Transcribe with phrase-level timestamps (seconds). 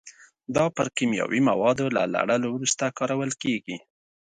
[0.55, 3.77] دا پر کیمیاوي موادو له لړلو وروسته کارول کېږي.